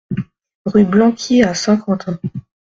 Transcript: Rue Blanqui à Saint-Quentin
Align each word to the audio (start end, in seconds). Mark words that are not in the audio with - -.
Rue 0.65 0.85
Blanqui 0.85 1.43
à 1.43 1.53
Saint-Quentin 1.53 2.19